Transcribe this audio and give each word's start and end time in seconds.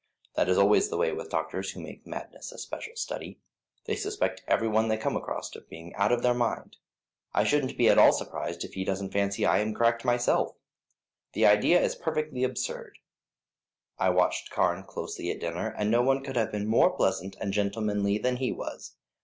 That 0.33 0.49
is 0.49 0.57
always 0.57 0.89
the 0.89 0.97
way 0.97 1.11
with 1.11 1.29
doctors 1.29 1.69
who 1.69 1.79
make 1.79 2.07
madness 2.07 2.51
a 2.51 2.57
special 2.57 2.95
study. 2.95 3.39
They 3.85 3.95
suspect 3.95 4.41
every 4.47 4.67
one 4.67 4.87
they 4.87 4.97
come 4.97 5.15
across 5.15 5.55
of 5.55 5.69
being 5.69 5.93
out 5.93 6.11
of 6.11 6.23
their 6.23 6.33
mind. 6.33 6.77
I 7.35 7.43
shouldn't 7.43 7.77
be 7.77 7.87
at 7.87 7.99
all 7.99 8.11
surprised 8.11 8.63
if 8.63 8.73
he 8.73 8.83
doesn't 8.83 9.13
fancy 9.13 9.45
I 9.45 9.59
am 9.59 9.75
cracked 9.75 10.03
myself. 10.03 10.55
The 11.33 11.45
idea 11.45 11.79
is 11.79 11.93
perfectly 11.93 12.43
absurd. 12.43 12.97
I 13.99 14.09
watched 14.09 14.49
Carne 14.49 14.85
closely 14.85 15.29
at 15.29 15.39
dinner, 15.39 15.69
and 15.77 15.91
no 15.91 16.01
one 16.01 16.23
could 16.23 16.35
have 16.35 16.51
been 16.51 16.65
more 16.65 16.89
pleasant 16.97 17.35
and 17.39 17.53
gentlemanly 17.53 18.17
than 18.17 18.37
he 18.37 18.51
was. 18.51 18.95